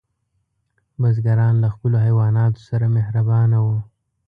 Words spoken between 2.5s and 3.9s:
سره مهربانه وو.